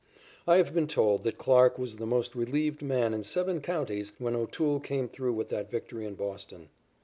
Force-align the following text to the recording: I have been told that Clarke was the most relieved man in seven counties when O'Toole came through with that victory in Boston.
I 0.47 0.57
have 0.57 0.73
been 0.73 0.87
told 0.87 1.23
that 1.25 1.37
Clarke 1.37 1.77
was 1.77 1.97
the 1.97 2.07
most 2.07 2.33
relieved 2.33 2.81
man 2.81 3.13
in 3.13 3.21
seven 3.23 3.61
counties 3.61 4.11
when 4.17 4.35
O'Toole 4.35 4.79
came 4.79 5.07
through 5.07 5.33
with 5.33 5.49
that 5.49 5.69
victory 5.69 6.07
in 6.07 6.15
Boston. 6.15 6.69